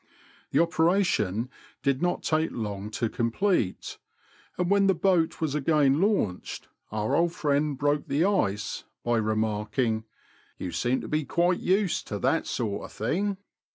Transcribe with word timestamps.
The 0.49 0.59
operation 0.59 1.47
did 1.83 2.01
not 2.01 2.23
take 2.23 2.49
long 2.51 2.89
to 2.89 3.07
complete, 3.07 3.99
and 4.57 4.67
when 4.67 4.87
the 4.87 4.95
boat 4.95 5.39
was 5.39 5.53
again 5.53 6.01
launched 6.01 6.67
our 6.91 7.15
old 7.15 7.33
friend 7.33 7.77
broke 7.77 8.07
the 8.07 8.25
ice 8.25 8.83
by 9.03 9.17
remarking, 9.17 10.05
You 10.57 10.71
seem 10.71 11.01
to 11.01 11.07
be 11.07 11.23
quite 11.23 11.59
used 11.59 12.07
to 12.07 12.17
that 12.17 12.47
sort 12.47 12.83
of 12.85 12.91
thing." 12.91 13.37